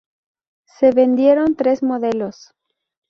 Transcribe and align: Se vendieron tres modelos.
Se 0.65 0.89
vendieron 0.89 1.55
tres 1.55 1.83
modelos. 1.83 2.55